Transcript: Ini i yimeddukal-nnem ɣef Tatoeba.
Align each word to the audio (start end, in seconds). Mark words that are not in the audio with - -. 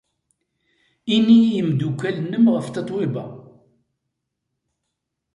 Ini 1.15 1.35
i 1.45 1.51
yimeddukal-nnem 1.51 2.45
ɣef 2.53 2.67
Tatoeba. 2.69 3.25